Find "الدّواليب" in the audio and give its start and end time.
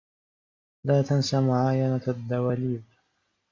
2.07-2.83